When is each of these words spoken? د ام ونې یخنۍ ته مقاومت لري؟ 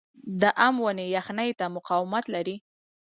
د 0.41 0.43
ام 0.65 0.75
ونې 0.83 1.05
یخنۍ 1.15 1.51
ته 1.59 1.65
مقاومت 1.75 2.25
لري؟ 2.35 2.55